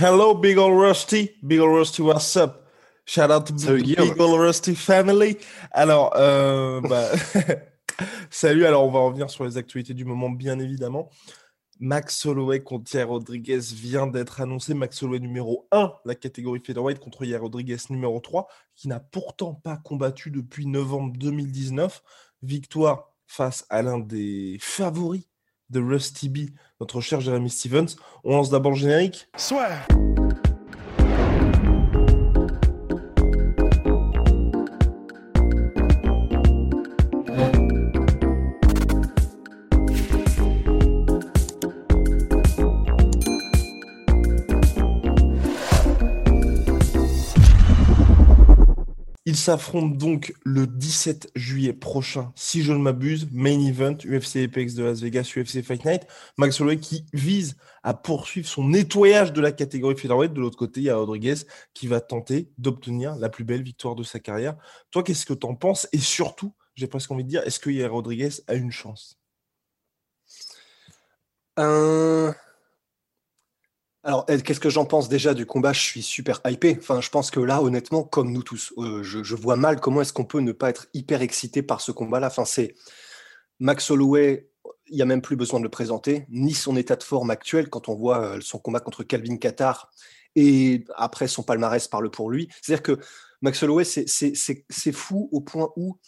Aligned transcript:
Hello, 0.00 0.32
Big 0.32 0.56
Ol' 0.56 0.78
Rusty. 0.78 1.32
Big 1.42 1.58
Ol' 1.58 1.74
Rusty, 1.74 2.02
what's 2.02 2.36
up? 2.36 2.68
Shout 3.04 3.32
out 3.32 3.46
to 3.46 3.52
Big 3.52 3.84
Guillaume? 3.84 4.14
Ol' 4.20 4.38
Rusty 4.38 4.76
family. 4.76 5.38
Alors, 5.72 6.12
euh, 6.14 6.80
bah, 6.82 7.08
salut. 8.30 8.64
Alors, 8.64 8.86
on 8.86 8.92
va 8.92 9.00
revenir 9.00 9.28
sur 9.28 9.42
les 9.44 9.56
actualités 9.56 9.94
du 9.94 10.04
moment, 10.04 10.30
bien 10.30 10.60
évidemment. 10.60 11.10
Max 11.80 12.24
Holloway 12.24 12.62
contre 12.62 12.94
Yair 12.94 13.08
Rodriguez 13.08 13.58
vient 13.58 14.06
d'être 14.06 14.40
annoncé. 14.40 14.72
Max 14.72 15.02
Holloway 15.02 15.18
numéro 15.18 15.66
1, 15.72 15.92
la 16.04 16.14
catégorie 16.14 16.60
featherweight, 16.64 17.00
contre 17.00 17.24
Yair 17.24 17.40
Rodriguez 17.40 17.78
numéro 17.90 18.20
3, 18.20 18.46
qui 18.76 18.86
n'a 18.86 19.00
pourtant 19.00 19.54
pas 19.54 19.78
combattu 19.78 20.30
depuis 20.30 20.66
novembre 20.66 21.12
2019. 21.18 22.04
Victoire 22.42 23.14
face 23.26 23.66
à 23.68 23.82
l'un 23.82 23.98
des 23.98 24.58
favoris 24.60 25.24
de 25.70 25.80
Rusty 25.80 26.28
B, 26.28 26.38
notre 26.80 27.00
cher 27.00 27.20
Jeremy 27.20 27.50
Stevens. 27.50 27.96
On 28.24 28.32
lance 28.32 28.50
d'abord 28.50 28.72
le 28.72 28.78
générique. 28.78 29.28
Ils 29.34 30.07
s'affrontent 49.38 49.96
donc 49.96 50.34
le 50.44 50.66
17 50.66 51.30
juillet 51.34 51.72
prochain, 51.72 52.32
si 52.36 52.62
je 52.62 52.72
ne 52.72 52.78
m'abuse, 52.78 53.28
main 53.32 53.58
event 53.60 53.96
UFC 54.04 54.36
Apex 54.44 54.74
de 54.74 54.84
Las 54.84 55.00
Vegas, 55.00 55.32
UFC 55.36 55.62
Fight 55.62 55.84
Night. 55.84 56.06
Max 56.36 56.60
Holloway 56.60 56.78
qui 56.78 57.06
vise 57.12 57.56
à 57.82 57.94
poursuivre 57.94 58.46
son 58.46 58.68
nettoyage 58.68 59.32
de 59.32 59.40
la 59.40 59.52
catégorie 59.52 59.96
featherweight. 59.96 60.32
De 60.32 60.40
l'autre 60.40 60.58
côté, 60.58 60.80
il 60.80 60.84
y 60.84 60.90
a 60.90 60.96
Rodriguez 60.96 61.36
qui 61.72 61.86
va 61.86 62.00
tenter 62.00 62.50
d'obtenir 62.58 63.16
la 63.16 63.28
plus 63.28 63.44
belle 63.44 63.62
victoire 63.62 63.94
de 63.94 64.02
sa 64.02 64.18
carrière. 64.18 64.56
Toi, 64.90 65.02
qu'est-ce 65.02 65.24
que 65.24 65.34
tu 65.34 65.46
en 65.46 65.54
penses? 65.54 65.88
Et 65.92 65.98
surtout, 65.98 66.52
j'ai 66.74 66.86
presque 66.86 67.10
envie 67.10 67.24
de 67.24 67.28
dire, 67.28 67.42
est-ce 67.44 67.58
que 67.58 67.86
Rodriguez 67.86 68.30
a 68.46 68.54
une 68.54 68.72
chance? 68.72 69.18
Euh, 71.58 72.32
Alors, 74.08 74.24
qu'est-ce 74.24 74.58
que 74.58 74.70
j'en 74.70 74.86
pense 74.86 75.10
déjà 75.10 75.34
du 75.34 75.44
combat? 75.44 75.74
Je 75.74 75.82
suis 75.82 76.00
super 76.00 76.40
hypé. 76.46 76.78
Enfin, 76.78 77.02
je 77.02 77.10
pense 77.10 77.30
que 77.30 77.40
là, 77.40 77.60
honnêtement, 77.62 78.04
comme 78.04 78.32
nous 78.32 78.42
tous, 78.42 78.72
euh, 78.78 79.02
je, 79.02 79.34
vois 79.34 79.56
mal 79.56 79.80
comment 79.80 80.00
est-ce 80.00 80.14
qu'on 80.14 80.24
peut 80.24 80.40
ne 80.40 80.52
pas 80.52 80.70
être 80.70 80.86
hyper 80.94 81.20
excité 81.20 81.62
par 81.62 81.82
ce 81.82 81.92
combat-là. 81.92 82.28
Enfin, 82.28 82.46
c'est 82.46 82.74
Max 83.58 83.90
Holloway, 83.90 84.48
il 84.86 84.96
n'y 84.96 85.02
a 85.02 85.04
même 85.04 85.20
plus 85.20 85.36
besoin 85.36 85.60
de 85.60 85.64
le 85.64 85.68
présenter, 85.68 86.24
ni 86.30 86.54
son 86.54 86.74
état 86.78 86.96
de 86.96 87.02
forme 87.02 87.28
actuel 87.28 87.68
quand 87.68 87.90
on 87.90 87.96
voit 87.96 88.36
euh, 88.36 88.38
son 88.40 88.58
combat 88.58 88.80
contre 88.80 89.02
Calvin 89.02 89.36
Qatar 89.36 89.90
et 90.34 90.86
après 90.96 91.28
son 91.28 91.42
palmarès 91.42 91.86
parle 91.86 92.10
pour 92.10 92.30
lui. 92.30 92.48
C'est-à-dire 92.62 92.82
que 92.82 92.98
Max 93.42 93.62
Holloway, 93.62 93.84
c'est 93.84 94.92
fou 94.92 95.28
au 95.32 95.42
point 95.42 95.68
où 95.76 95.98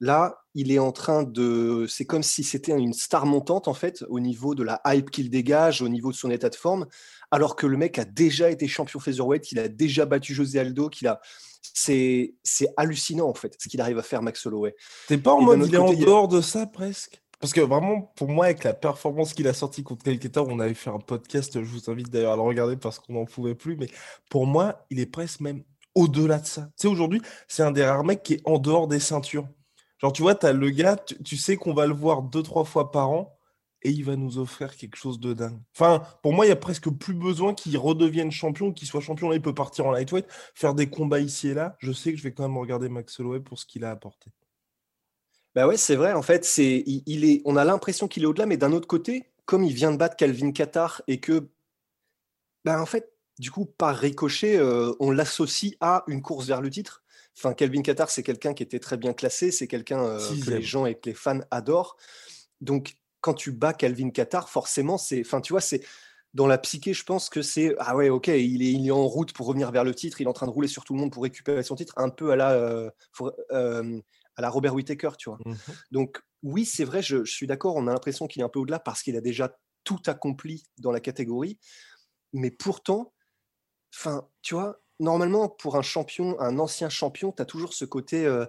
là, 0.00 0.38
il 0.54 0.72
est 0.72 0.78
en 0.78 0.92
train 0.92 1.22
de. 1.22 1.86
C'est 1.88 2.04
comme 2.04 2.22
si 2.22 2.42
c'était 2.42 2.72
une 2.72 2.92
star 2.92 3.26
montante, 3.26 3.68
en 3.68 3.74
fait, 3.74 4.04
au 4.08 4.20
niveau 4.20 4.54
de 4.54 4.62
la 4.62 4.80
hype 4.86 5.10
qu'il 5.10 5.30
dégage, 5.30 5.82
au 5.82 5.88
niveau 5.88 6.10
de 6.10 6.16
son 6.16 6.30
état 6.30 6.48
de 6.48 6.54
forme, 6.54 6.86
alors 7.30 7.56
que 7.56 7.66
le 7.66 7.76
mec 7.76 7.98
a 7.98 8.04
déjà 8.04 8.50
été 8.50 8.68
champion 8.68 9.00
featherweight, 9.00 9.42
qu'il 9.42 9.58
a 9.58 9.68
déjà 9.68 10.06
battu 10.06 10.34
José 10.34 10.58
Aldo, 10.58 10.88
qu'il 10.88 11.08
a. 11.08 11.20
C'est 11.62 12.34
hallucinant, 12.76 13.28
en 13.28 13.34
fait, 13.34 13.54
ce 13.58 13.68
qu'il 13.68 13.80
arrive 13.80 13.98
à 13.98 14.02
faire, 14.02 14.22
Max 14.22 14.44
Holloway. 14.46 14.74
T'es 15.06 15.18
pas 15.18 15.32
en 15.32 15.42
mode 15.42 15.64
il 15.66 15.74
est 15.74 15.78
en 15.78 15.92
dehors 15.92 16.28
de 16.28 16.40
ça 16.40 16.66
presque? 16.66 17.22
Parce 17.40 17.52
que 17.52 17.60
vraiment, 17.60 18.12
pour 18.16 18.28
moi, 18.28 18.46
avec 18.46 18.64
la 18.64 18.74
performance 18.74 19.32
qu'il 19.32 19.46
a 19.46 19.52
sortie 19.52 19.84
contre 19.84 20.02
Calcutta, 20.02 20.42
on 20.42 20.58
avait 20.58 20.74
fait 20.74 20.90
un 20.90 20.98
podcast, 20.98 21.62
je 21.62 21.68
vous 21.68 21.88
invite 21.88 22.10
d'ailleurs 22.10 22.32
à 22.32 22.36
le 22.36 22.42
regarder 22.42 22.76
parce 22.76 22.98
qu'on 22.98 23.12
n'en 23.12 23.26
pouvait 23.26 23.54
plus, 23.54 23.76
mais 23.76 23.88
pour 24.28 24.44
moi, 24.44 24.84
il 24.90 24.98
est 24.98 25.06
presque 25.06 25.40
même 25.40 25.62
au-delà 25.94 26.38
de 26.38 26.46
ça. 26.46 26.62
Tu 26.62 26.72
sais, 26.82 26.88
aujourd'hui, 26.88 27.22
c'est 27.46 27.62
un 27.62 27.70
des 27.70 27.84
rares 27.84 28.02
mecs 28.02 28.24
qui 28.24 28.34
est 28.34 28.42
en 28.44 28.58
dehors 28.58 28.88
des 28.88 28.98
ceintures. 28.98 29.46
Genre, 29.98 30.12
tu 30.12 30.22
vois, 30.22 30.38
le 30.52 30.70
gars, 30.70 30.96
tu, 30.96 31.36
sais 31.36 31.56
qu'on 31.56 31.74
va 31.74 31.86
le 31.86 31.94
voir 31.94 32.22
deux, 32.22 32.42
trois 32.42 32.64
fois 32.64 32.92
par 32.92 33.10
an 33.10 33.36
et 33.82 33.90
il 33.90 34.04
va 34.04 34.16
nous 34.16 34.38
offrir 34.38 34.76
quelque 34.76 34.96
chose 34.96 35.20
de 35.20 35.32
dingue. 35.34 35.60
Enfin, 35.74 36.02
pour 36.22 36.32
moi, 36.32 36.46
il 36.46 36.48
y 36.48 36.52
a 36.52 36.56
presque 36.56 36.90
plus 36.90 37.14
besoin 37.14 37.54
qu'il 37.54 37.76
redevienne 37.78 38.30
champion, 38.30 38.72
qu'il 38.72 38.88
soit 38.88 39.00
champion. 39.00 39.28
Là, 39.28 39.36
il 39.36 39.42
peut 39.42 39.54
partir 39.54 39.86
en 39.86 39.90
lightweight, 39.90 40.26
faire 40.54 40.74
des 40.74 40.88
combats 40.88 41.20
ici 41.20 41.48
et 41.48 41.54
là. 41.54 41.76
Je 41.78 41.92
sais 41.92 42.12
que 42.12 42.18
je 42.18 42.22
vais 42.22 42.32
quand 42.32 42.44
même 42.44 42.58
regarder 42.58 42.88
Max 42.88 43.18
Holloway 43.20 43.40
pour 43.40 43.58
ce 43.58 43.66
qu'il 43.66 43.84
a 43.84 43.90
apporté. 43.90 44.30
Bah 45.54 45.66
ouais, 45.66 45.76
c'est 45.76 45.96
vrai. 45.96 46.12
En 46.12 46.22
fait, 46.22 46.46
on 47.44 47.56
a 47.56 47.64
l'impression 47.64 48.08
qu'il 48.08 48.22
est 48.22 48.26
au-delà, 48.26 48.46
mais 48.46 48.56
d'un 48.56 48.72
autre 48.72 48.86
côté, 48.86 49.24
comme 49.44 49.64
il 49.64 49.72
vient 49.72 49.90
de 49.92 49.96
battre 49.96 50.16
Calvin 50.16 50.52
Qatar 50.52 51.02
et 51.08 51.20
que, 51.20 51.48
bah 52.64 52.80
en 52.80 52.86
fait, 52.86 53.12
du 53.38 53.50
coup, 53.50 53.66
par 53.66 53.96
ricochet, 53.96 54.56
euh, 54.58 54.92
on 55.00 55.10
l'associe 55.10 55.74
à 55.80 56.04
une 56.08 56.22
course 56.22 56.46
vers 56.46 56.60
le 56.60 56.70
titre. 56.70 57.02
Enfin, 57.38 57.54
Calvin 57.54 57.82
Qatar, 57.82 58.10
c'est 58.10 58.24
quelqu'un 58.24 58.52
qui 58.52 58.64
était 58.64 58.80
très 58.80 58.96
bien 58.96 59.12
classé, 59.12 59.52
c'est 59.52 59.68
quelqu'un 59.68 60.02
euh, 60.02 60.18
que 60.44 60.50
les 60.50 60.62
gens 60.62 60.86
et 60.86 60.96
que 60.96 61.08
les 61.08 61.14
fans 61.14 61.40
adorent. 61.52 61.96
Donc, 62.60 62.96
quand 63.20 63.34
tu 63.34 63.52
bats 63.52 63.72
Calvin 63.72 64.10
Qatar, 64.10 64.48
forcément, 64.48 64.98
c'est, 64.98 65.20
enfin, 65.20 65.40
tu 65.40 65.52
vois, 65.52 65.60
c'est 65.60 65.82
dans 66.34 66.46
la 66.46 66.58
psyché, 66.58 66.92
je 66.94 67.04
pense 67.04 67.30
que 67.30 67.40
c'est 67.40 67.74
ah 67.78 67.96
ouais, 67.96 68.10
ok, 68.10 68.28
il 68.28 68.62
est, 68.62 68.72
il 68.72 68.86
est 68.86 68.90
en 68.90 69.06
route 69.06 69.32
pour 69.32 69.46
revenir 69.46 69.70
vers 69.70 69.84
le 69.84 69.94
titre, 69.94 70.20
il 70.20 70.24
est 70.24 70.28
en 70.28 70.32
train 70.32 70.46
de 70.46 70.50
rouler 70.50 70.68
sur 70.68 70.84
tout 70.84 70.94
le 70.94 71.00
monde 71.00 71.12
pour 71.12 71.22
récupérer 71.22 71.62
son 71.62 71.74
titre, 71.74 71.94
un 71.96 72.10
peu 72.10 72.32
à 72.32 72.36
la, 72.36 72.52
euh, 72.52 72.90
for- 73.12 73.32
euh, 73.50 74.00
à 74.36 74.42
la 74.42 74.50
Robert 74.50 74.74
Whittaker, 74.74 75.10
tu 75.16 75.30
vois. 75.30 75.38
Mhm. 75.46 75.56
Donc 75.90 76.20
oui, 76.42 76.64
c'est 76.64 76.84
vrai, 76.84 77.02
je, 77.02 77.24
je 77.24 77.32
suis 77.32 77.46
d'accord, 77.46 77.76
on 77.76 77.86
a 77.86 77.92
l'impression 77.92 78.26
qu'il 78.26 78.42
est 78.42 78.44
un 78.44 78.48
peu 78.48 78.58
au-delà 78.58 78.78
parce 78.78 79.02
qu'il 79.02 79.16
a 79.16 79.20
déjà 79.20 79.56
tout 79.84 80.00
accompli 80.06 80.64
dans 80.78 80.92
la 80.92 81.00
catégorie. 81.00 81.58
Mais 82.32 82.50
pourtant, 82.50 83.14
enfin, 83.94 84.28
tu 84.42 84.54
vois, 84.54 84.82
normalement, 85.00 85.48
pour 85.48 85.76
un 85.76 85.82
champion, 85.82 86.38
un 86.40 86.58
ancien 86.58 86.88
champion, 86.88 87.32
tu 87.32 87.42
as 87.42 87.44
toujours 87.44 87.72
ce 87.72 87.84
côté, 87.84 88.24
euh, 88.24 88.46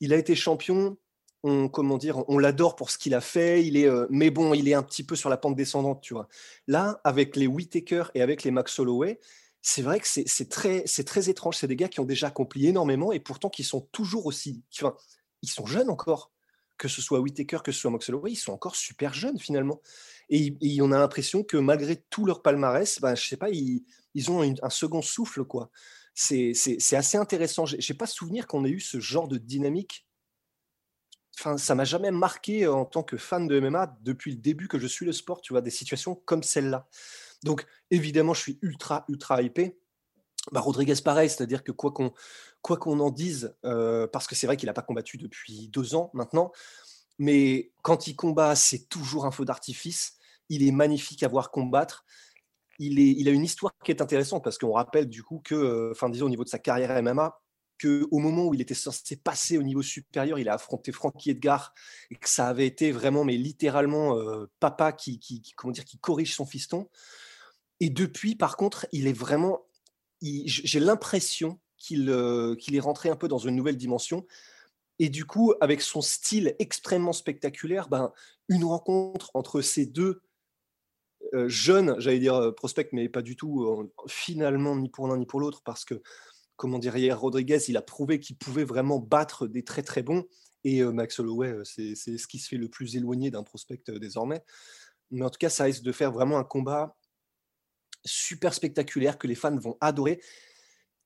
il 0.00 0.12
a 0.12 0.16
été 0.16 0.34
champion, 0.34 0.96
on, 1.42 1.68
comment 1.68 1.98
dire, 1.98 2.24
on 2.28 2.38
l'adore 2.38 2.76
pour 2.76 2.90
ce 2.90 2.98
qu'il 2.98 3.14
a 3.14 3.20
fait, 3.20 3.64
il 3.64 3.76
est, 3.76 3.86
euh, 3.88 4.06
mais 4.10 4.30
bon, 4.30 4.54
il 4.54 4.68
est 4.68 4.74
un 4.74 4.82
petit 4.82 5.04
peu 5.04 5.16
sur 5.16 5.30
la 5.30 5.36
pente 5.36 5.56
descendante, 5.56 6.00
tu 6.00 6.14
vois. 6.14 6.28
Là, 6.66 7.00
avec 7.04 7.36
les 7.36 7.46
Whittaker 7.46 8.04
et 8.14 8.22
avec 8.22 8.42
les 8.42 8.50
Max 8.50 8.78
Holloway, 8.78 9.20
c'est 9.60 9.82
vrai 9.82 10.00
que 10.00 10.06
c'est 10.06 10.48
très, 10.48 10.84
très 10.84 11.28
étrange. 11.28 11.56
C'est 11.56 11.66
des 11.66 11.76
gars 11.76 11.88
qui 11.88 12.00
ont 12.00 12.04
déjà 12.04 12.28
accompli 12.28 12.68
énormément 12.68 13.12
et 13.12 13.20
pourtant 13.20 13.50
qui 13.50 13.64
sont 13.64 13.80
toujours 13.92 14.26
aussi, 14.26 14.62
ils 15.42 15.48
sont 15.48 15.66
jeunes 15.66 15.90
encore 15.90 16.30
que 16.78 16.88
ce 16.88 17.02
soit 17.02 17.20
Whittaker, 17.20 17.58
que 17.64 17.72
ce 17.72 17.80
soit 17.80 18.08
Holloway, 18.08 18.32
ils 18.32 18.36
sont 18.36 18.52
encore 18.52 18.76
super 18.76 19.12
jeunes 19.12 19.38
finalement. 19.38 19.82
Et, 20.30 20.56
on 20.80 20.92
a 20.92 20.98
l'impression 20.98 21.42
que 21.42 21.56
malgré 21.56 21.96
tout 21.96 22.24
leur 22.24 22.42
palmarès, 22.42 23.00
ben, 23.00 23.14
je 23.14 23.26
sais 23.26 23.36
pas, 23.36 23.48
ils, 23.50 23.82
ont 24.30 24.42
un 24.42 24.70
second 24.70 25.02
souffle. 25.02 25.44
quoi. 25.44 25.70
C'est 26.14 26.52
assez 26.92 27.16
intéressant. 27.16 27.66
J'ai 27.66 27.80
j'ai 27.80 27.94
pas 27.94 28.06
souvenir 28.06 28.46
qu'on 28.46 28.64
ait 28.64 28.70
eu 28.70 28.80
ce 28.80 29.00
genre 29.00 29.28
de 29.28 29.38
dynamique. 29.38 30.06
Enfin, 31.38 31.56
ça 31.56 31.74
m'a 31.74 31.84
jamais 31.84 32.10
marqué 32.10 32.66
en 32.66 32.84
tant 32.84 33.04
que 33.04 33.16
fan 33.16 33.46
de 33.46 33.60
MMA 33.60 33.98
depuis 34.02 34.32
le 34.32 34.38
début 34.38 34.66
que 34.66 34.78
je 34.78 34.88
suis 34.88 35.06
le 35.06 35.12
sport, 35.12 35.40
tu 35.40 35.52
vois, 35.52 35.62
des 35.62 35.70
situations 35.70 36.16
comme 36.16 36.42
celle-là. 36.42 36.88
Donc, 37.44 37.64
évidemment, 37.90 38.34
je 38.34 38.40
suis 38.40 38.58
ultra, 38.62 39.04
ultra 39.08 39.40
hypé. 39.40 39.78
Bah, 40.50 40.60
Rodriguez, 40.60 40.94
pareil, 41.04 41.28
c'est-à-dire 41.28 41.62
que 41.62 41.72
quoi 41.72 41.92
qu'on 41.92 42.12
quoi 42.62 42.76
qu'on 42.76 43.00
en 43.00 43.10
dise, 43.10 43.56
euh, 43.64 44.06
parce 44.06 44.26
que 44.26 44.34
c'est 44.34 44.46
vrai 44.46 44.56
qu'il 44.56 44.66
n'a 44.66 44.72
pas 44.72 44.82
combattu 44.82 45.16
depuis 45.16 45.68
deux 45.68 45.94
ans 45.94 46.10
maintenant, 46.14 46.52
mais 47.18 47.72
quand 47.82 48.06
il 48.06 48.16
combat, 48.16 48.54
c'est 48.54 48.88
toujours 48.88 49.26
un 49.26 49.30
feu 49.30 49.44
d'artifice. 49.44 50.16
Il 50.48 50.66
est 50.66 50.72
magnifique 50.72 51.22
à 51.22 51.28
voir 51.28 51.50
combattre. 51.50 52.04
Il, 52.78 53.00
est, 53.00 53.10
il 53.10 53.28
a 53.28 53.32
une 53.32 53.44
histoire 53.44 53.72
qui 53.84 53.90
est 53.90 54.00
intéressante 54.00 54.44
parce 54.44 54.56
qu'on 54.56 54.72
rappelle 54.72 55.08
du 55.08 55.22
coup 55.24 55.40
que, 55.44 55.54
euh, 55.54 55.90
enfin, 55.90 56.08
disons 56.08 56.26
au 56.26 56.30
niveau 56.30 56.44
de 56.44 56.48
sa 56.48 56.60
carrière 56.60 57.02
MMA, 57.02 57.40
qu'au 57.80 58.18
moment 58.18 58.46
où 58.46 58.54
il 58.54 58.60
était 58.60 58.74
censé 58.74 59.16
passer 59.16 59.58
au 59.58 59.62
niveau 59.62 59.82
supérieur, 59.82 60.38
il 60.38 60.48
a 60.48 60.54
affronté 60.54 60.92
Frankie 60.92 61.30
Edgar 61.30 61.74
et 62.10 62.16
que 62.16 62.28
ça 62.28 62.48
avait 62.48 62.66
été 62.66 62.92
vraiment, 62.92 63.24
mais 63.24 63.36
littéralement, 63.36 64.16
euh, 64.16 64.46
papa 64.60 64.92
qui, 64.92 65.18
qui, 65.18 65.42
comment 65.56 65.72
dire, 65.72 65.84
qui 65.84 65.98
corrige 65.98 66.34
son 66.34 66.46
fiston. 66.46 66.88
Et 67.80 67.90
depuis, 67.90 68.34
par 68.34 68.56
contre, 68.56 68.86
il 68.92 69.06
est 69.06 69.12
vraiment, 69.12 69.60
j'ai 70.22 70.80
l'impression 70.80 71.60
qu'il 71.78 72.10
euh, 72.10 72.54
qu'il 72.56 72.76
est 72.76 72.80
rentré 72.80 73.08
un 73.08 73.16
peu 73.16 73.28
dans 73.28 73.38
une 73.38 73.56
nouvelle 73.56 73.76
dimension. 73.76 74.26
Et 74.98 75.08
du 75.08 75.24
coup, 75.24 75.54
avec 75.60 75.80
son 75.80 76.00
style 76.02 76.56
extrêmement 76.58 77.12
spectaculaire, 77.12 77.88
ben, 77.88 78.12
une 78.48 78.64
rencontre 78.64 79.30
entre 79.34 79.60
ces 79.60 79.86
deux 79.86 80.22
jeune, 81.46 81.94
j'allais 81.98 82.20
dire 82.20 82.54
prospect, 82.56 82.88
mais 82.92 83.08
pas 83.08 83.22
du 83.22 83.36
tout, 83.36 83.92
finalement, 84.08 84.74
ni 84.76 84.88
pour 84.88 85.08
l'un 85.08 85.18
ni 85.18 85.26
pour 85.26 85.40
l'autre, 85.40 85.62
parce 85.62 85.84
que, 85.84 86.00
comment 86.56 86.78
dire, 86.78 86.96
hier, 86.96 87.20
Rodriguez, 87.20 87.58
il 87.68 87.76
a 87.76 87.82
prouvé 87.82 88.18
qu'il 88.18 88.36
pouvait 88.36 88.64
vraiment 88.64 88.98
battre 88.98 89.46
des 89.46 89.62
très 89.62 89.82
très 89.82 90.02
bons. 90.02 90.24
Et 90.64 90.82
Max 90.82 91.18
Holloway, 91.18 91.54
c'est 91.64 91.94
ce 91.94 92.26
qui 92.26 92.38
se 92.38 92.48
fait 92.48 92.56
le 92.56 92.68
plus 92.68 92.96
éloigné 92.96 93.30
d'un 93.30 93.42
prospect 93.42 93.82
désormais. 94.00 94.42
Mais 95.10 95.24
en 95.24 95.30
tout 95.30 95.38
cas, 95.38 95.50
ça 95.50 95.64
risque 95.64 95.82
de 95.82 95.92
faire 95.92 96.12
vraiment 96.12 96.38
un 96.38 96.44
combat 96.44 96.96
super 98.04 98.54
spectaculaire 98.54 99.18
que 99.18 99.26
les 99.26 99.34
fans 99.34 99.56
vont 99.56 99.76
adorer. 99.80 100.20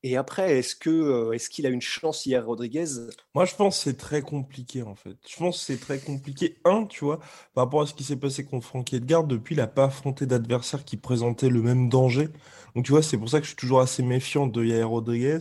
Et 0.04 0.16
après, 0.16 0.58
est-ce 0.58 0.74
que 0.74 1.32
est-ce 1.32 1.48
qu'il 1.48 1.64
a 1.64 1.68
une 1.68 1.80
chance 1.80 2.26
hier, 2.26 2.44
Rodriguez? 2.44 2.86
Moi, 3.34 3.44
je 3.44 3.54
pense 3.54 3.78
que 3.78 3.84
c'est 3.84 3.96
très 3.96 4.20
compliqué 4.20 4.82
en 4.82 4.96
fait. 4.96 5.16
Je 5.28 5.36
pense 5.36 5.60
que 5.60 5.64
c'est 5.64 5.80
très 5.80 5.98
compliqué. 6.00 6.58
Un, 6.64 6.86
tu 6.86 7.04
vois, 7.04 7.20
par 7.54 7.64
rapport 7.64 7.82
à 7.82 7.86
ce 7.86 7.94
qui 7.94 8.02
s'est 8.02 8.16
passé 8.16 8.44
contre 8.44 8.66
Frankie 8.66 8.96
Edgar, 8.96 9.24
depuis, 9.24 9.54
il 9.54 9.58
n'a 9.58 9.68
pas 9.68 9.84
affronté 9.84 10.26
d'adversaire 10.26 10.84
qui 10.84 10.96
présentait 10.96 11.48
le 11.48 11.62
même 11.62 11.88
danger. 11.88 12.28
Donc, 12.74 12.84
tu 12.84 12.90
vois, 12.90 13.02
c'est 13.02 13.16
pour 13.16 13.28
ça 13.28 13.38
que 13.38 13.44
je 13.44 13.50
suis 13.50 13.56
toujours 13.56 13.80
assez 13.80 14.02
méfiant 14.02 14.46
de 14.48 14.64
Yair 14.64 14.88
Rodriguez. 14.88 15.38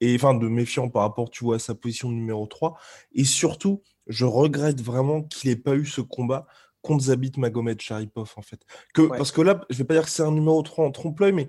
Et 0.00 0.14
enfin, 0.14 0.32
de 0.32 0.48
méfiant 0.48 0.88
par 0.88 1.02
rapport, 1.02 1.30
tu 1.30 1.44
vois, 1.44 1.56
à 1.56 1.58
sa 1.58 1.74
position 1.74 2.08
numéro 2.10 2.46
3. 2.46 2.78
Et 3.12 3.24
surtout, 3.24 3.82
je 4.06 4.24
regrette 4.24 4.80
vraiment 4.80 5.22
qu'il 5.22 5.50
n'ait 5.50 5.56
pas 5.56 5.74
eu 5.74 5.84
ce 5.84 6.00
combat 6.00 6.46
contre 6.80 7.04
Zabit 7.04 7.32
Magomed 7.36 7.78
Sharipov, 7.78 8.32
en 8.36 8.42
fait. 8.42 8.62
Que, 8.94 9.02
Parce 9.02 9.30
que 9.30 9.42
là, 9.42 9.60
je 9.68 9.76
vais 9.76 9.84
pas 9.84 9.92
dire 9.92 10.04
que 10.04 10.10
c'est 10.10 10.22
un 10.22 10.32
numéro 10.32 10.62
3 10.62 10.86
en 10.86 10.90
trompe-l'œil, 10.90 11.32
mais 11.32 11.48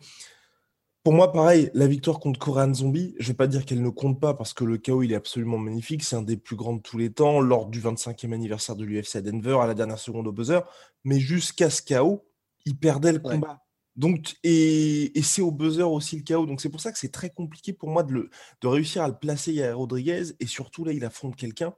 pour 1.03 1.13
moi, 1.13 1.31
pareil, 1.31 1.71
la 1.73 1.87
victoire 1.87 2.19
contre 2.19 2.39
Korean 2.39 2.73
Zombie, 2.73 3.15
je 3.19 3.29
vais 3.29 3.33
pas 3.33 3.47
dire 3.47 3.65
qu'elle 3.65 3.81
ne 3.81 3.89
compte 3.89 4.19
pas 4.19 4.35
parce 4.35 4.53
que 4.53 4.63
le 4.63 4.77
KO, 4.77 5.01
il 5.01 5.11
est 5.11 5.15
absolument 5.15 5.57
magnifique. 5.57 6.03
C'est 6.03 6.15
un 6.15 6.21
des 6.21 6.37
plus 6.37 6.55
grands 6.55 6.75
de 6.75 6.81
tous 6.81 6.99
les 6.99 7.11
temps, 7.11 7.41
lors 7.41 7.65
du 7.67 7.81
25e 7.81 8.33
anniversaire 8.33 8.75
de 8.75 8.85
l'UFC 8.85 9.15
à 9.15 9.21
Denver, 9.21 9.57
à 9.61 9.65
la 9.65 9.73
dernière 9.73 9.97
seconde 9.97 10.27
au 10.27 10.31
buzzer. 10.31 10.61
Mais 11.03 11.19
jusqu'à 11.19 11.71
ce 11.71 11.81
KO, 11.81 12.23
il 12.65 12.77
perdait 12.77 13.13
le 13.13 13.19
combat. 13.19 13.63
Donc, 13.95 14.35
et, 14.43 15.11
c'est 15.23 15.41
au 15.41 15.51
buzzer 15.51 15.91
aussi 15.91 16.17
le 16.17 16.23
KO. 16.23 16.45
Donc, 16.45 16.61
c'est 16.61 16.69
pour 16.69 16.81
ça 16.81 16.91
que 16.91 16.99
c'est 16.99 17.11
très 17.11 17.31
compliqué 17.31 17.73
pour 17.73 17.89
moi 17.89 18.03
de, 18.03 18.13
le, 18.13 18.29
de 18.61 18.67
réussir 18.67 19.01
à 19.01 19.07
le 19.07 19.17
placer 19.17 19.63
à 19.63 19.73
Rodriguez. 19.73 20.33
Et 20.39 20.45
surtout, 20.45 20.85
là, 20.85 20.93
il 20.93 21.03
affronte 21.03 21.35
quelqu'un 21.35 21.73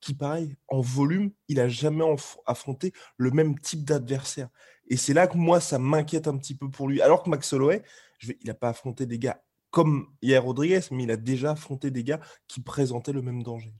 qui, 0.00 0.14
pareil, 0.14 0.56
en 0.68 0.80
volume, 0.80 1.32
il 1.48 1.56
n'a 1.56 1.68
jamais 1.68 2.04
affronté 2.46 2.92
le 3.16 3.32
même 3.32 3.58
type 3.58 3.84
d'adversaire. 3.84 4.48
Et 4.86 4.96
c'est 4.96 5.14
là 5.14 5.26
que 5.26 5.36
moi, 5.36 5.60
ça 5.60 5.80
m'inquiète 5.80 6.28
un 6.28 6.36
petit 6.38 6.54
peu 6.54 6.70
pour 6.70 6.88
lui. 6.88 7.02
Alors 7.02 7.24
que 7.24 7.30
Max 7.30 7.52
Holloway, 7.52 7.82
il 8.22 8.46
n'a 8.46 8.54
pas 8.54 8.70
affronté 8.70 9.06
des 9.06 9.18
gars 9.18 9.42
comme 9.70 10.14
hier 10.22 10.42
Rodriguez, 10.42 10.80
mais 10.90 11.04
il 11.04 11.10
a 11.10 11.16
déjà 11.16 11.52
affronté 11.52 11.90
des 11.90 12.04
gars 12.04 12.20
qui 12.46 12.60
présentaient 12.60 13.12
le 13.12 13.22
même 13.22 13.42
danger. 13.42 13.74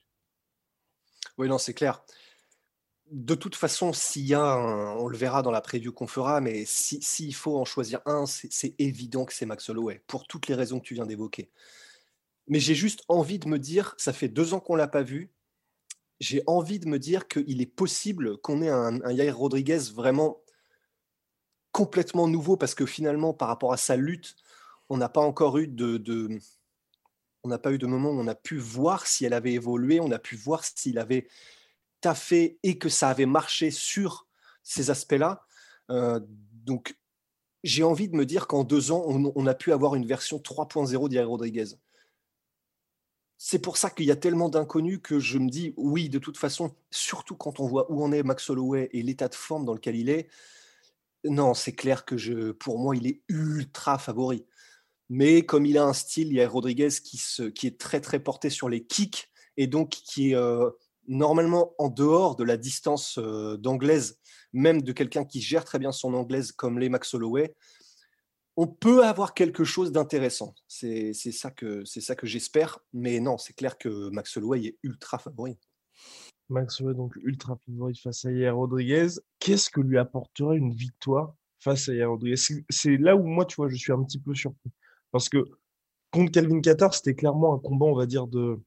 Oui, 1.39 1.49
non, 1.49 1.59
c'est 1.59 1.75
clair. 1.75 2.05
De 3.11 3.35
toute 3.35 3.57
façon, 3.57 3.93
s'il 3.95 4.27
y 4.27 4.35
a 4.35 4.59
on 4.99 5.09
le 5.09 5.17
verra 5.17 5.43
dans 5.43 5.51
la 5.51 5.63
preview 5.63 5.93
qu'on 5.93 6.07
fera, 6.07 6.41
mais 6.41 6.65
s'il 6.67 7.35
faut 7.35 7.59
en 7.59 7.65
choisir 7.65 8.01
un, 8.05 8.27
c'est 8.27 8.75
évident 8.79 9.25
que 9.25 9.33
c'est 9.33 9.47
Max 9.47 9.69
Holloway, 9.71 10.03
pour 10.07 10.27
toutes 10.27 10.47
les 10.47 10.55
raisons 10.55 10.79
que 10.79 10.85
tu 10.85 10.95
viens 10.95 11.07
d'évoquer. 11.07 11.51
Mais 12.49 12.61
j'ai 12.61 12.75
juste 12.75 13.03
envie 13.09 13.39
de 13.39 13.49
me 13.49 13.59
dire, 13.59 13.95
ça 13.97 14.13
fait 14.13 14.29
deux 14.29 14.53
ans 14.53 14.61
qu'on 14.61 14.75
ne 14.75 14.79
l'a 14.79 14.89
pas 14.89 15.03
vu, 15.03 15.31
j'ai 16.21 16.43
envie 16.47 16.81
de 16.81 16.89
me 16.89 16.99
dire 16.99 17.29
qu'il 17.29 17.63
est 17.63 17.67
possible 17.67 18.39
qu'on 18.39 18.61
ait 18.61 18.69
un, 18.69 19.01
un 19.03 19.13
Yair 19.13 19.39
Rodriguez 19.39 19.79
vraiment 19.95 20.43
complètement 21.73 22.29
nouveau 22.29 22.57
parce 22.57 22.75
que 22.75 22.87
finalement, 22.87 23.33
par 23.33 23.49
rapport 23.49 23.73
à 23.73 23.77
sa 23.77 23.97
lutte, 23.97 24.37
on 24.89 24.97
n'a 24.97 25.09
pas 25.09 25.21
encore 25.21 25.59
eu 25.59 25.69
de, 25.69 26.39
on 27.45 27.49
n'a 27.49 27.59
pas 27.59 27.73
eu 27.73 27.79
de 27.79 27.87
moment 27.87 28.11
où 28.11 28.21
on 28.21 28.27
a 28.27 28.35
pu 28.35 28.59
voir 28.59 29.07
si 29.07 29.25
elle 29.25 29.33
avait 29.33 29.53
évolué, 29.53 30.01
on 30.01 30.11
a 30.11 30.19
pu 30.19 30.37
voir 30.37 30.65
s'il 30.65 30.99
avait 30.99 31.29
taffé 32.01 32.59
et 32.63 32.79
que 32.79 32.89
ça 32.89 33.09
avait 33.09 33.27
marché 33.27 33.71
sur 33.71 34.27
ces 34.63 34.91
aspects-là. 34.91 35.45
Euh, 35.91 36.21
donc, 36.65 36.99
j'ai 37.65 37.83
envie 37.83 38.09
de 38.09 38.17
me 38.17 38.25
dire 38.25 38.47
qu'en 38.47 38.65
deux 38.65 38.93
ans, 38.93 39.05
on, 39.07 39.47
a 39.47 39.55
pu 39.55 39.73
avoir 39.73 39.95
une 39.95 40.07
version 40.07 40.39
3.0 40.39 41.09
d'Yair 41.09 41.29
Rodriguez. 41.29 41.67
C'est 43.37 43.59
pour 43.59 43.77
ça 43.77 43.91
qu'il 43.91 44.07
y 44.07 44.11
a 44.11 44.17
tellement 44.17 44.49
d'inconnus 44.49 45.01
que 45.03 45.19
je 45.19 45.39
me 45.39 45.49
dis, 45.49 45.75
oui, 45.77 46.09
de 46.09 46.19
toute 46.19 46.37
façon, 46.37 46.75
surtout 46.91 47.37
quand 47.37 47.61
on 47.61 47.67
voit 47.67 47.91
où 47.91 48.03
en 48.03 48.13
est 48.13 48.23
Max 48.23 48.49
Holloway 48.51 48.91
et 48.93 49.03
l'état 49.03 49.29
de 49.29 49.35
forme 49.35 49.65
dans 49.65 49.75
lequel 49.75 49.97
il 49.97 50.09
est, 50.09 50.29
non, 51.31 51.55
c'est 51.55 51.73
clair 51.73 52.05
que 52.05 52.17
je, 52.17 52.53
pour 52.53 52.79
moi, 52.79 52.97
il 52.97 53.07
est 53.07 53.23
ultra 53.29 53.99
favori. 53.99 54.47
Mais 55.09 55.45
comme 55.45 55.65
il 55.67 55.79
a 55.79 55.85
un 55.85 55.93
style, 55.93 56.29
il 56.29 56.35
y 56.35 56.43
a 56.43 56.49
Rodriguez 56.49 56.91
qui, 57.03 57.67
est 57.67 57.79
très 57.79 58.01
très 58.01 58.21
porté 58.21 58.51
sur 58.51 58.69
les 58.69 58.85
kicks 58.85 59.31
et 59.57 59.67
donc 59.67 59.91
qui 59.91 60.31
est 60.31 60.35
euh, 60.35 60.71
normalement 61.07 61.75
en 61.79 61.89
dehors 61.89 62.37
de 62.37 62.45
la 62.45 62.57
distance 62.57 63.19
euh, 63.19 63.57
d'anglaise, 63.57 64.19
même 64.53 64.83
de 64.83 64.93
quelqu'un 64.93 65.25
qui 65.25 65.41
gère 65.41 65.65
très 65.65 65.79
bien 65.79 65.93
son 65.93 66.13
anglaise 66.15 66.53
comme 66.53 66.79
les 66.79 66.91
Max 66.91 67.15
Holloway, 67.15 67.55
on 68.57 68.67
peut 68.67 69.05
avoir 69.05 69.35
quelque 69.35 69.65
chose 69.65 69.93
d'intéressant. 69.93 70.55
C'est 70.67 71.13
ça 71.15 71.51
que, 71.53 71.85
ça 71.85 72.17
que 72.17 72.27
j'espère. 72.27 72.81
Mais 72.93 73.21
non, 73.21 73.39
c'est 73.39 73.53
clair 73.53 73.79
que 73.79 74.11
Max 74.11 74.37
Holloway 74.37 74.67
est 74.67 74.79
ultra 74.83 75.19
favori. 75.19 75.57
Max 76.49 76.83
donc 76.83 77.15
ultra 77.23 77.57
favori 77.57 77.95
face 77.97 78.25
à 78.25 78.33
Yair 78.33 78.57
Rodriguez. 78.57 79.09
Qu'est-ce 79.39 79.71
que 79.71 79.81
lui 79.81 79.99
apporterait 79.99 80.57
une 80.57 80.73
victoire 80.73 81.35
face 81.61 81.89
à 81.89 81.95
Yair 81.95 82.11
Rodriguez? 82.11 82.41
C'est 82.71 82.97
là 82.97 83.17
où 83.17 83.27
moi, 83.27 83.45
tu 83.45 83.57
vois, 83.57 83.69
je 83.69 83.77
suis 83.77 83.93
un 83.93 84.03
petit 84.03 84.19
peu 84.19 84.35
surpris. 84.35 84.71
Parce 85.11 85.29
que 85.29 85.45
contre 86.11 86.33
Calvin 86.33 86.61
Qatar, 86.61 86.95
c'était 86.95 87.15
clairement 87.15 87.55
un 87.55 87.59
combat, 87.59 87.87
on 87.87 87.95
va 87.95 88.07
dire, 88.07 88.27
de 88.27 88.59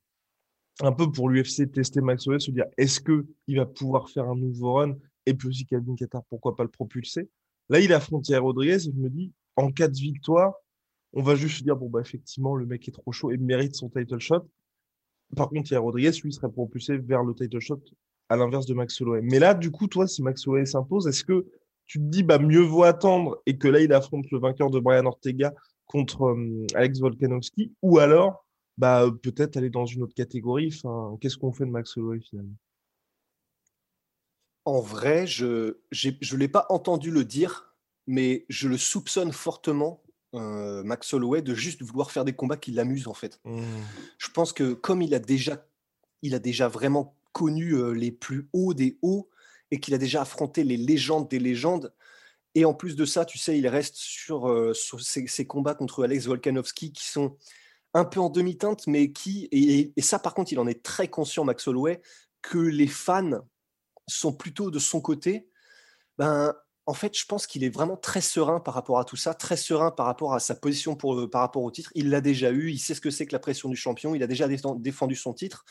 un 0.81 0.91
peu 0.91 1.11
pour 1.11 1.29
l'UFC 1.29 1.71
tester 1.71 2.01
Max 2.01 2.25
Holloway, 2.25 2.39
se 2.39 2.51
dire 2.51 2.65
est-ce 2.77 3.01
qu'il 3.01 3.57
va 3.57 3.65
pouvoir 3.65 4.09
faire 4.09 4.29
un 4.29 4.35
nouveau 4.35 4.73
run? 4.73 4.95
Et 5.25 5.33
puis 5.33 5.47
aussi 5.47 5.65
Calvin 5.65 5.95
Qatar, 5.95 6.23
pourquoi 6.29 6.55
pas 6.55 6.63
le 6.63 6.69
propulser? 6.69 7.29
Là, 7.69 7.79
il 7.79 7.93
affronte 7.93 8.27
Yair 8.29 8.43
Rodriguez 8.43 8.87
et 8.87 8.91
je 8.91 8.99
me 8.99 9.09
dis, 9.09 9.31
en 9.55 9.71
cas 9.71 9.87
de 9.87 9.95
victoire, 9.95 10.53
on 11.13 11.21
va 11.21 11.35
juste 11.35 11.63
dire 11.63 11.75
bon, 11.75 11.89
bah, 11.89 12.01
effectivement, 12.01 12.55
le 12.55 12.65
mec 12.65 12.87
est 12.87 12.91
trop 12.91 13.11
chaud 13.11 13.31
et 13.31 13.37
mérite 13.37 13.75
son 13.75 13.89
title 13.89 14.19
shot. 14.19 14.47
Par 15.35 15.49
contre, 15.49 15.71
il 15.71 15.73
y 15.73 15.77
a 15.77 15.79
Rodriguez, 15.79 16.11
lui, 16.23 16.33
serait 16.33 16.51
propulsé 16.51 16.97
vers 16.97 17.23
le 17.23 17.33
title 17.33 17.59
shot 17.59 17.81
à 18.29 18.35
l'inverse 18.35 18.65
de 18.65 18.73
Max 18.73 18.99
Holloway. 19.01 19.21
Mais 19.21 19.39
là, 19.39 19.53
du 19.53 19.71
coup, 19.71 19.87
toi, 19.87 20.07
si 20.07 20.23
Max 20.23 20.47
Holloway 20.47 20.65
s'impose, 20.65 21.07
est-ce 21.07 21.23
que 21.23 21.45
tu 21.85 21.99
te 21.99 22.03
dis, 22.03 22.23
bah, 22.23 22.39
mieux 22.39 22.61
vaut 22.61 22.83
attendre 22.83 23.41
et 23.45 23.57
que 23.57 23.67
là, 23.67 23.81
il 23.81 23.91
affronte 23.91 24.25
le 24.31 24.39
vainqueur 24.39 24.69
de 24.69 24.79
Brian 24.79 25.05
Ortega 25.05 25.53
contre 25.85 26.23
euh, 26.23 26.65
Alex 26.73 26.99
Volkanovski 26.99 27.73
ou 27.81 27.99
alors, 27.99 28.45
bah, 28.77 29.05
peut-être 29.21 29.57
aller 29.57 29.69
dans 29.69 29.85
une 29.85 30.03
autre 30.03 30.13
catégorie? 30.13 30.73
Qu'est-ce 31.19 31.37
qu'on 31.37 31.51
fait 31.51 31.65
de 31.65 31.71
Max 31.71 31.97
Holloway 31.97 32.21
finalement? 32.21 32.55
En 34.63 34.79
vrai, 34.79 35.27
je 35.27 35.75
ne 35.91 36.37
l'ai 36.37 36.47
pas 36.47 36.67
entendu 36.69 37.11
le 37.11 37.25
dire, 37.25 37.75
mais 38.07 38.45
je 38.47 38.67
le 38.67 38.77
soupçonne 38.77 39.31
fortement 39.31 40.01
euh, 40.33 40.83
Max 40.83 41.13
Holloway 41.13 41.41
de 41.41 41.53
juste 41.53 41.81
vouloir 41.81 42.11
faire 42.11 42.25
des 42.25 42.33
combats 42.33 42.57
qui 42.57 42.71
l'amusent 42.71 43.07
en 43.07 43.13
fait. 43.13 43.39
Mmh. 43.43 43.63
Je 44.17 44.29
pense 44.29 44.53
que 44.53 44.73
comme 44.73 45.01
il 45.01 45.13
a 45.13 45.19
déjà, 45.19 45.65
il 46.21 46.35
a 46.35 46.39
déjà 46.39 46.67
vraiment 46.67 47.15
connu 47.33 47.73
euh, 47.73 47.91
les 47.91 48.11
plus 48.11 48.49
hauts 48.53 48.73
des 48.73 48.97
hauts 49.01 49.29
et 49.71 49.79
qu'il 49.79 49.93
a 49.93 49.97
déjà 49.97 50.21
affronté 50.21 50.63
les 50.63 50.77
légendes 50.77 51.29
des 51.29 51.39
légendes, 51.39 51.93
et 52.55 52.65
en 52.65 52.73
plus 52.73 52.95
de 52.95 53.05
ça, 53.05 53.25
tu 53.25 53.37
sais, 53.37 53.57
il 53.57 53.67
reste 53.67 53.95
sur, 53.95 54.49
euh, 54.49 54.73
ses, 54.73 55.47
combats 55.47 55.73
contre 55.73 56.03
Alex 56.03 56.25
Volkanovski 56.25 56.91
qui 56.91 57.05
sont 57.05 57.37
un 57.93 58.03
peu 58.03 58.19
en 58.19 58.29
demi-teinte, 58.29 58.87
mais 58.87 59.11
qui, 59.11 59.47
et, 59.51 59.93
et, 59.95 60.01
ça 60.01 60.19
par 60.19 60.33
contre, 60.33 60.51
il 60.51 60.59
en 60.59 60.67
est 60.67 60.83
très 60.83 61.07
conscient, 61.07 61.45
Max 61.45 61.67
Holloway, 61.67 62.01
que 62.41 62.57
les 62.57 62.87
fans 62.87 63.41
sont 64.07 64.33
plutôt 64.33 64.71
de 64.71 64.79
son 64.79 64.99
côté. 64.99 65.47
Ben, 66.17 66.53
en 66.85 66.93
fait, 66.93 67.17
je 67.17 67.25
pense 67.25 67.45
qu'il 67.45 67.63
est 67.63 67.69
vraiment 67.69 67.95
très 67.97 68.21
serein 68.21 68.59
par 68.59 68.73
rapport 68.73 68.99
à 68.99 69.05
tout 69.05 69.15
ça, 69.15 69.33
très 69.33 69.57
serein 69.57 69.91
par 69.91 70.07
rapport 70.07 70.33
à 70.33 70.39
sa 70.39 70.55
position 70.55 70.95
pour, 70.95 71.19
euh, 71.19 71.29
par 71.29 71.41
rapport 71.41 71.63
au 71.63 71.71
titre. 71.71 71.91
Il 71.95 72.09
l'a 72.09 72.21
déjà 72.21 72.51
eu, 72.51 72.71
il 72.71 72.79
sait 72.79 72.95
ce 72.95 73.01
que 73.01 73.11
c'est 73.11 73.25
que 73.27 73.33
la 73.33 73.39
pression 73.39 73.69
du 73.69 73.75
champion, 73.75 74.15
il 74.15 74.23
a 74.23 74.27
déjà 74.27 74.47
défendu 74.47 75.15
son 75.15 75.33
titre. 75.33 75.63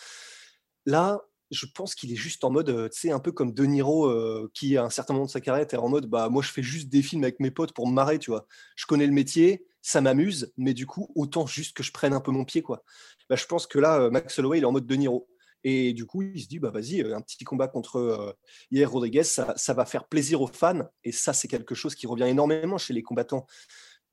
Là, 0.86 1.20
je 1.50 1.66
pense 1.66 1.94
qu'il 1.96 2.12
est 2.12 2.16
juste 2.16 2.44
en 2.44 2.50
mode, 2.50 2.70
euh, 2.70 2.88
tu 2.88 3.00
sais, 3.00 3.10
un 3.10 3.18
peu 3.18 3.32
comme 3.32 3.52
De 3.52 3.64
Niro, 3.64 4.06
euh, 4.06 4.50
qui 4.54 4.76
à 4.76 4.84
un 4.84 4.90
certain 4.90 5.14
moment 5.14 5.26
de 5.26 5.30
sa 5.30 5.40
carrière 5.40 5.64
était 5.64 5.76
en 5.76 5.88
mode, 5.88 6.06
bah 6.06 6.28
moi 6.28 6.42
je 6.42 6.50
fais 6.52 6.62
juste 6.62 6.88
des 6.88 7.02
films 7.02 7.24
avec 7.24 7.40
mes 7.40 7.50
potes 7.50 7.72
pour 7.72 7.88
me 7.88 7.92
marrer, 7.92 8.18
tu 8.20 8.30
vois. 8.30 8.46
Je 8.76 8.86
connais 8.86 9.06
le 9.06 9.12
métier, 9.12 9.66
ça 9.82 10.00
m'amuse, 10.00 10.52
mais 10.56 10.74
du 10.74 10.86
coup, 10.86 11.10
autant 11.16 11.46
juste 11.46 11.76
que 11.76 11.82
je 11.82 11.90
prenne 11.92 12.12
un 12.12 12.20
peu 12.20 12.30
mon 12.30 12.44
pied, 12.44 12.62
quoi. 12.62 12.84
Bah, 13.28 13.36
je 13.36 13.46
pense 13.46 13.66
que 13.66 13.78
là, 13.80 14.10
Max 14.10 14.38
Holloway, 14.38 14.58
il 14.58 14.62
est 14.62 14.66
en 14.66 14.72
mode 14.72 14.86
De 14.86 14.94
Niro. 14.94 15.28
Et 15.64 15.92
du 15.92 16.06
coup, 16.06 16.22
il 16.22 16.40
se 16.40 16.48
dit, 16.48 16.58
bah 16.58 16.70
vas-y, 16.70 17.02
euh, 17.02 17.16
un 17.16 17.20
petit 17.20 17.44
combat 17.44 17.68
contre 17.68 17.96
euh, 17.96 18.86
Rodriguez, 18.86 19.24
ça, 19.24 19.54
va 19.68 19.84
faire 19.84 20.06
plaisir 20.08 20.40
aux 20.40 20.46
fans. 20.46 20.88
Et 21.04 21.12
ça, 21.12 21.32
c'est 21.32 21.48
quelque 21.48 21.74
chose 21.74 21.94
qui 21.94 22.06
revient 22.06 22.24
énormément 22.24 22.78
chez 22.78 22.94
les 22.94 23.02
combattants 23.02 23.46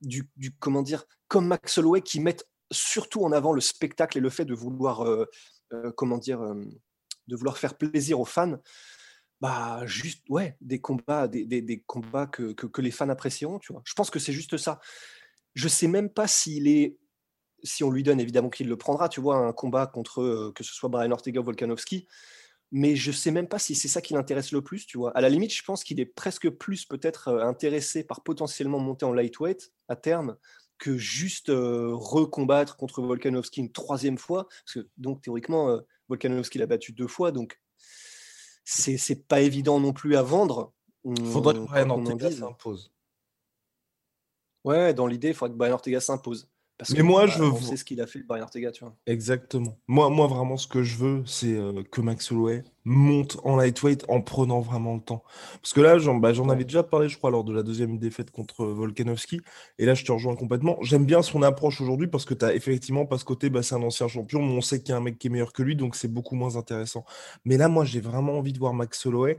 du, 0.01 0.29
comment 0.59 0.81
dire, 0.81 1.05
comme 1.27 1.47
Max 1.47 1.77
Holloway, 1.77 2.01
qui 2.01 2.19
mettent 2.19 2.47
surtout 2.71 3.23
en 3.23 3.31
avant 3.31 3.53
le 3.53 3.61
spectacle 3.61 4.17
et 4.17 4.21
le 4.21 4.29
fait 4.29 4.45
de 4.45 4.53
vouloir, 4.53 5.01
euh, 5.03 5.25
comment 5.95 6.17
dire, 6.17 6.39
de 7.27 7.35
vouloir 7.35 7.57
faire 7.57 7.77
plaisir 7.77 8.19
aux 8.19 8.25
fans. 8.25 8.57
Bah, 9.39 9.85
juste, 9.85 10.23
ouais, 10.29 10.57
des 10.61 10.81
combats, 10.81 11.27
des, 11.27 11.83
combats 11.85 12.27
que, 12.27 12.53
que, 12.53 12.65
que, 12.65 12.81
les 12.81 12.91
fans 12.91 13.09
apprécieront, 13.09 13.59
tu 13.59 13.71
vois. 13.71 13.83
Je 13.85 13.93
pense 13.93 14.09
que 14.09 14.19
c'est 14.19 14.33
juste 14.33 14.57
ça. 14.57 14.79
Je 15.53 15.67
sais 15.67 15.87
même 15.87 16.09
pas 16.09 16.27
s'il 16.27 16.67
est 16.67 16.97
si 17.63 17.83
on 17.83 17.91
lui 17.91 18.03
donne 18.03 18.19
évidemment 18.19 18.49
qu'il 18.49 18.67
le 18.67 18.77
prendra, 18.77 19.09
tu 19.09 19.19
vois, 19.19 19.37
un 19.37 19.53
combat 19.53 19.87
contre, 19.87 20.21
euh, 20.21 20.51
que 20.55 20.63
ce 20.63 20.73
soit 20.73 20.89
Brian 20.89 21.11
Ortega 21.11 21.39
ou 21.41 21.43
Volkanovski, 21.43 22.07
mais 22.71 22.95
je 22.95 23.11
sais 23.11 23.31
même 23.31 23.47
pas 23.47 23.59
si 23.59 23.75
c'est 23.75 23.87
ça 23.87 24.01
qui 24.01 24.13
l'intéresse 24.13 24.51
le 24.51 24.61
plus, 24.61 24.85
tu 24.85 24.97
vois. 24.97 25.11
À 25.15 25.21
la 25.21 25.29
limite, 25.29 25.53
je 25.53 25.63
pense 25.63 25.83
qu'il 25.83 25.99
est 25.99 26.05
presque 26.05 26.49
plus 26.49 26.85
peut-être 26.85 27.29
euh, 27.29 27.45
intéressé 27.45 28.03
par 28.03 28.21
potentiellement 28.21 28.79
monter 28.79 29.05
en 29.05 29.13
lightweight 29.13 29.73
à 29.87 29.95
terme 29.95 30.37
que 30.77 30.97
juste 30.97 31.49
euh, 31.49 31.91
recombattre 31.93 32.77
contre 32.77 33.01
Volkanovski 33.01 33.61
une 33.61 33.71
troisième 33.71 34.17
fois. 34.17 34.47
Parce 34.65 34.73
que, 34.75 34.89
donc, 34.97 35.21
théoriquement, 35.21 35.69
euh, 35.69 35.79
Volkanovski 36.09 36.57
l'a 36.57 36.65
battu 36.65 36.91
deux 36.91 37.07
fois, 37.07 37.31
donc 37.31 37.59
c'est 38.63 39.27
pas 39.27 39.39
évident 39.39 39.79
non 39.79 39.93
plus 39.93 40.17
à 40.17 40.21
vendre. 40.21 40.73
Faudrait 41.31 41.53
que 41.53 41.59
Brian 41.59 41.89
Ortega 41.89 42.29
s'impose. 42.29 42.91
Ouais, 44.65 44.93
dans 44.93 45.07
l'idée, 45.07 45.29
il 45.29 45.33
faudrait 45.33 45.53
que 45.53 45.57
Brian 45.57 45.73
Ortega 45.73 46.01
s'impose. 46.01 46.49
Parce 46.77 46.91
mais 46.91 47.01
moi, 47.01 47.25
bah, 47.25 47.33
je 47.35 47.43
on 47.43 47.75
ce 47.75 47.83
qu'il 47.83 47.99
a 48.01 48.05
fait, 48.05 48.19
Brian 48.19 48.43
Ortega, 48.43 48.71
tu 48.71 48.83
vois. 48.83 48.95
Exactement. 49.07 49.79
Moi, 49.87 50.11
moi, 50.11 50.27
vraiment, 50.27 50.57
ce 50.57 50.67
que 50.67 50.83
je 50.83 50.95
veux, 50.97 51.23
c'est 51.25 51.55
euh, 51.55 51.81
que 51.89 52.01
Max 52.01 52.31
Holloway 52.31 52.63
monte 52.85 53.37
en 53.43 53.55
lightweight 53.55 54.05
en 54.09 54.21
prenant 54.21 54.61
vraiment 54.61 54.93
le 54.93 55.01
temps. 55.01 55.23
Parce 55.59 55.73
que 55.73 55.81
là, 55.81 55.97
j'en 55.97 56.15
bah, 56.15 56.29
avais 56.29 56.63
déjà 56.65 56.83
parlé, 56.83 57.09
je 57.09 57.17
crois, 57.17 57.31
lors 57.31 57.43
de 57.43 57.51
la 57.51 57.63
deuxième 57.63 57.97
défaite 57.97 58.29
contre 58.29 58.63
Volkanovski. 58.63 59.41
Et 59.79 59.85
là, 59.85 59.95
je 59.95 60.05
te 60.05 60.11
rejoins 60.11 60.35
complètement. 60.35 60.77
J'aime 60.83 61.05
bien 61.05 61.23
son 61.23 61.41
approche 61.41 61.81
aujourd'hui 61.81 62.07
parce 62.07 62.25
que 62.25 62.35
tu 62.35 62.45
as 62.45 62.53
effectivement 62.53 63.07
pas 63.07 63.17
ce 63.17 63.25
côté, 63.25 63.49
bah, 63.49 63.63
c'est 63.63 63.73
un 63.73 63.81
ancien 63.81 64.07
champion, 64.07 64.43
mais 64.43 64.53
on 64.53 64.61
sait 64.61 64.79
qu'il 64.79 64.89
y 64.89 64.93
a 64.93 64.97
un 64.97 65.01
mec 65.01 65.17
qui 65.17 65.27
est 65.27 65.29
meilleur 65.31 65.53
que 65.53 65.63
lui, 65.63 65.75
donc 65.75 65.95
c'est 65.95 66.07
beaucoup 66.07 66.35
moins 66.35 66.57
intéressant. 66.57 67.05
Mais 67.43 67.57
là, 67.57 67.69
moi, 67.69 67.85
j'ai 67.85 68.01
vraiment 68.01 68.37
envie 68.37 68.53
de 68.53 68.59
voir 68.59 68.75
Max 68.75 69.03
Holloway 69.03 69.37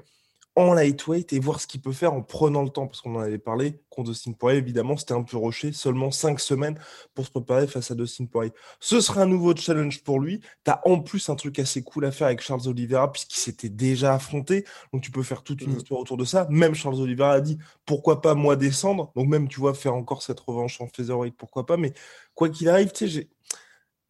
en 0.59 0.75
lightweight 0.75 1.33
et 1.33 1.38
voir 1.38 1.61
ce 1.61 1.67
qu'il 1.67 1.81
peut 1.81 1.93
faire 1.93 2.12
en 2.12 2.23
prenant 2.23 2.62
le 2.62 2.69
temps, 2.69 2.87
parce 2.87 3.00
qu'on 3.00 3.15
en 3.15 3.21
avait 3.21 3.38
parlé 3.38 3.81
contre 3.91 4.11
Dustin 4.11 4.33
Poirier, 4.33 4.59
évidemment, 4.59 4.97
c'était 4.97 5.15
un 5.15 5.23
peu 5.23 5.37
rocher, 5.37 5.73
seulement 5.73 6.11
cinq 6.11 6.41
semaines 6.41 6.79
pour 7.15 7.25
se 7.25 7.31
préparer 7.31 7.67
face 7.67 7.91
à 7.91 7.95
Dustin 7.95 8.27
Poirier. 8.27 8.53
Ce 8.81 9.00
sera 9.00 9.23
un 9.23 9.27
nouveau 9.27 9.55
challenge 9.55 10.03
pour 10.03 10.21
lui. 10.21 10.41
Tu 10.65 10.71
as 10.71 10.81
en 10.85 11.00
plus 11.00 11.29
un 11.29 11.37
truc 11.37 11.59
assez 11.59 11.83
cool 11.83 12.05
à 12.05 12.11
faire 12.11 12.27
avec 12.27 12.41
Charles 12.41 12.67
Oliveira, 12.67 13.11
puisqu'il 13.12 13.38
s'était 13.38 13.69
déjà 13.69 14.15
affronté, 14.15 14.65
donc 14.93 15.03
tu 15.03 15.11
peux 15.11 15.23
faire 15.23 15.43
toute 15.43 15.62
une 15.62 15.75
mmh. 15.75 15.79
histoire 15.79 16.00
autour 16.00 16.17
de 16.17 16.25
ça. 16.25 16.47
Même 16.50 16.75
Charles 16.75 17.00
Oliveira 17.00 17.33
a 17.33 17.41
dit, 17.41 17.59
pourquoi 17.87 18.21
pas 18.21 18.35
moi 18.35 18.57
descendre, 18.57 19.12
donc 19.15 19.29
même, 19.29 19.49
tu 19.49 19.61
vois, 19.61 19.75
faire 19.75 19.95
encore 19.95 20.23
cette 20.23 20.41
revanche 20.41 20.81
en 20.81 20.88
featherweight, 20.88 21.37
pourquoi 21.37 21.67
pas, 21.67 21.77
mais 21.77 21.93
quoi 22.35 22.49
qu'il 22.49 22.69
arrive, 22.69 22.91
tu 22.93 23.09
sais, 23.09 23.29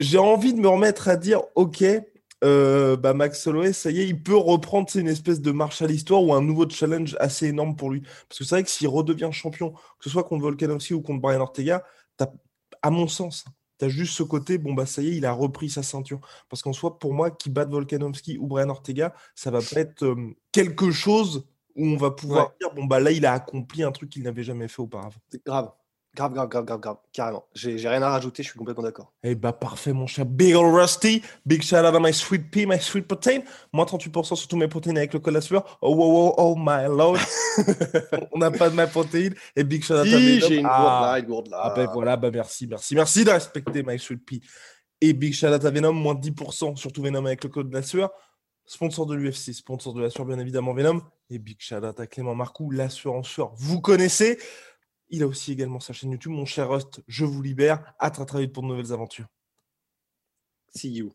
j'ai 0.00 0.18
envie 0.18 0.54
de 0.54 0.60
me 0.60 0.68
remettre 0.68 1.08
à 1.08 1.16
dire, 1.16 1.42
ok, 1.54 1.84
euh, 2.44 2.96
bah 2.96 3.14
Max 3.14 3.46
Holloway, 3.46 3.72
ça 3.72 3.90
y 3.90 4.00
est, 4.00 4.08
il 4.08 4.22
peut 4.22 4.36
reprendre 4.36 4.88
une 4.94 5.08
espèce 5.08 5.40
de 5.40 5.50
marche 5.50 5.82
à 5.82 5.86
l'histoire 5.86 6.22
ou 6.22 6.32
un 6.34 6.42
nouveau 6.42 6.68
challenge 6.68 7.16
assez 7.20 7.46
énorme 7.48 7.76
pour 7.76 7.90
lui. 7.90 8.02
Parce 8.28 8.38
que 8.38 8.44
c'est 8.44 8.54
vrai 8.54 8.62
que 8.62 8.70
s'il 8.70 8.88
redevient 8.88 9.30
champion, 9.32 9.72
que 9.72 10.04
ce 10.04 10.10
soit 10.10 10.24
contre 10.24 10.42
Volkanovski 10.42 10.94
ou 10.94 11.02
contre 11.02 11.20
Brian 11.20 11.40
Ortega, 11.40 11.84
à 12.82 12.90
mon 12.90 13.08
sens, 13.08 13.44
tu 13.78 13.84
as 13.84 13.88
juste 13.88 14.14
ce 14.14 14.22
côté, 14.22 14.58
bon, 14.58 14.72
bah 14.72 14.86
ça 14.86 15.02
y 15.02 15.08
est, 15.08 15.16
il 15.16 15.26
a 15.26 15.32
repris 15.32 15.70
sa 15.70 15.82
ceinture. 15.82 16.20
Parce 16.48 16.62
qu'en 16.62 16.72
soi, 16.72 16.98
pour 16.98 17.14
moi, 17.14 17.30
qui 17.30 17.50
batte 17.50 17.70
Volkanovski 17.70 18.38
ou 18.38 18.46
Brian 18.46 18.68
Ortega, 18.68 19.14
ça 19.34 19.50
va 19.50 19.60
pas 19.60 19.80
être 19.80 20.04
euh, 20.04 20.36
quelque 20.52 20.90
chose 20.90 21.46
où 21.76 21.86
on 21.86 21.96
va 21.96 22.10
pouvoir 22.10 22.52
dire, 22.60 22.72
bon, 22.74 22.84
bah 22.84 23.00
là, 23.00 23.12
il 23.12 23.24
a 23.26 23.32
accompli 23.32 23.82
un 23.82 23.92
truc 23.92 24.10
qu'il 24.10 24.22
n'avait 24.22 24.42
jamais 24.42 24.68
fait 24.68 24.82
auparavant. 24.82 25.18
C'est 25.30 25.44
grave. 25.44 25.70
Grave, 26.18 26.32
grave, 26.32 26.48
grave, 26.48 26.64
grave, 26.64 26.80
grave, 26.80 26.96
carrément. 27.12 27.44
J'ai 27.54 27.88
rien 27.88 28.02
à 28.02 28.10
rajouter, 28.10 28.42
je 28.42 28.48
suis 28.48 28.58
complètement 28.58 28.82
d'accord. 28.82 29.12
Eh 29.22 29.36
bah 29.36 29.52
parfait, 29.52 29.92
mon 29.92 30.08
cher 30.08 30.26
Big 30.26 30.56
Ol' 30.56 30.74
Rusty. 30.74 31.22
Big 31.46 31.62
shout 31.62 31.76
out 31.76 31.94
à 31.94 32.00
my 32.00 32.12
sweet 32.12 32.50
pea, 32.50 32.66
my 32.66 32.80
sweet 32.80 33.06
protein. 33.06 33.42
Moins 33.72 33.84
38% 33.84 34.34
sur 34.34 34.48
tous 34.48 34.56
mes 34.56 34.66
protéines 34.66 34.98
avec 34.98 35.12
le 35.12 35.20
code 35.20 35.34
la 35.34 35.40
sueur. 35.40 35.78
Oh, 35.80 35.94
oh, 35.96 36.34
oh, 36.36 36.42
oh 36.42 36.54
my 36.58 36.88
lord. 36.88 37.18
On 38.32 38.38
n'a 38.40 38.50
pas 38.50 38.68
de 38.68 38.74
ma 38.74 38.88
protéine. 38.88 39.32
Et 39.54 39.62
big 39.62 39.84
shout 39.84 39.94
out 39.94 40.00
à 40.00 40.02
Oui, 40.02 40.40
j'ai 40.40 40.56
une 40.56 40.66
ah. 40.68 41.16
gourde 41.24 41.50
là, 41.50 41.60
Ah 41.62 41.72
ben 41.76 41.88
voilà, 41.92 42.16
bah 42.16 42.32
merci, 42.32 42.66
merci, 42.66 42.96
merci 42.96 43.24
de 43.24 43.30
respecter 43.30 43.84
my 43.84 43.96
sweet 43.96 44.26
pea. 44.26 44.40
Et 45.00 45.12
big 45.12 45.32
shout 45.32 45.46
out 45.46 45.64
à 45.64 45.70
Venom, 45.70 45.92
moins 45.92 46.14
10% 46.14 46.74
sur 46.74 46.90
tout 46.90 47.00
Venom 47.00 47.26
avec 47.26 47.44
le 47.44 47.48
code 47.48 47.70
de 47.70 47.74
la 47.74 47.82
sueur. 47.84 48.10
Sponsor 48.66 49.06
de 49.06 49.14
l'UFC, 49.14 49.54
sponsor 49.54 49.94
de 49.94 50.02
la 50.02 50.10
sueur, 50.10 50.26
bien 50.26 50.40
évidemment, 50.40 50.74
Venom. 50.74 51.00
Et 51.30 51.38
big 51.38 51.58
shout 51.60 51.76
out 51.76 52.00
à 52.00 52.08
Clément 52.08 52.34
Marcoux, 52.34 52.72
l'assurance 52.72 53.28
sueur. 53.28 53.52
Vous 53.54 53.80
connaissez. 53.80 54.36
Il 55.10 55.22
a 55.22 55.26
aussi 55.26 55.52
également 55.52 55.80
sa 55.80 55.92
chaîne 55.92 56.10
YouTube. 56.10 56.32
Mon 56.32 56.44
cher 56.44 56.68
Rust, 56.68 57.02
je 57.06 57.24
vous 57.24 57.42
libère. 57.42 57.94
À 57.98 58.10
très 58.10 58.26
très 58.26 58.40
vite 58.40 58.52
pour 58.52 58.62
de 58.62 58.68
nouvelles 58.68 58.92
aventures. 58.92 59.26
See 60.74 60.90
you. 60.90 61.14